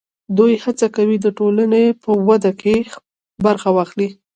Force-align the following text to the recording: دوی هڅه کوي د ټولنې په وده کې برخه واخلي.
دوی 0.37 0.53
هڅه 0.63 0.87
کوي 0.95 1.17
د 1.21 1.27
ټولنې 1.37 1.83
په 2.03 2.11
وده 2.27 2.51
کې 2.61 2.75
برخه 3.45 3.69
واخلي. 3.77 4.09